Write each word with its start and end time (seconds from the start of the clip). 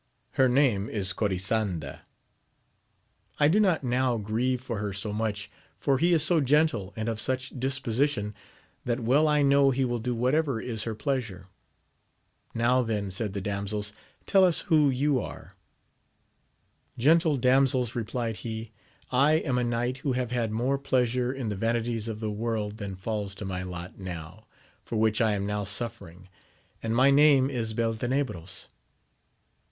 —Her 0.41 0.49
name 0.49 0.89
is 0.89 1.13
Cori 1.13 1.37
sanda. 1.37 2.01
I 3.37 3.47
do 3.47 3.59
not 3.59 3.83
now 3.83 4.17
grieve 4.17 4.59
for 4.59 4.79
her 4.79 4.93
so 4.93 5.13
much, 5.13 5.47
for 5.77 5.99
he 5.99 6.11
is 6.11 6.23
so 6.23 6.41
gentle 6.41 6.91
and 6.95 7.07
of 7.07 7.19
such 7.19 7.53
disposition, 7.59 8.33
that 8.83 8.99
well 9.01 9.27
I 9.27 9.43
know 9.43 9.69
he 9.69 9.85
will 9.85 9.99
do 9.99 10.15
whatever 10.15 10.59
is 10.59 10.85
her 10.85 10.95
pleasure. 10.95 11.45
Now 12.55 12.81
then, 12.81 13.11
said 13.11 13.33
the 13.33 13.41
damsels, 13.41 13.93
tell 14.25 14.43
us 14.43 14.61
who 14.61 14.89
you 14.89 15.19
are. 15.19 15.51
Gentle 16.97 17.37
damsels, 17.37 17.93
replied 17.93 18.37
he, 18.37 18.71
I 19.11 19.33
am 19.33 19.59
a 19.59 19.63
knight 19.63 19.97
who 19.97 20.13
have 20.13 20.31
had 20.31 20.51
more 20.51 20.79
pleasure 20.79 21.31
in 21.31 21.49
the 21.49 21.55
vanities 21.55 22.07
of 22.07 22.19
the 22.21 22.31
world 22.31 22.77
than 22.77 22.95
falls 22.95 23.35
to 23.35 23.45
my 23.45 23.61
lot 23.61 23.91
i 23.93 23.97
302 23.97 24.03
AMADIS 24.11 24.31
OF 24.33 24.39
GAUL. 24.39 24.47
for 24.83 24.95
which 24.95 25.21
I 25.21 25.33
am 25.33 25.45
now 25.45 25.63
suffering, 25.63 26.27
and 26.81 26.95
my 26.95 27.11
name 27.11 27.51
is 27.51 27.75
Belte 27.75 27.99
nebro3. 28.09 28.65